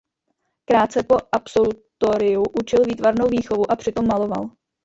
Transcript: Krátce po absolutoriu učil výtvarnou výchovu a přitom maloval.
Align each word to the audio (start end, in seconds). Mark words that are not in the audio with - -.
Krátce 0.65 1.03
po 1.03 1.17
absolutoriu 1.31 2.43
učil 2.61 2.83
výtvarnou 2.85 3.27
výchovu 3.27 3.71
a 3.71 3.75
přitom 3.75 4.07
maloval. 4.07 4.49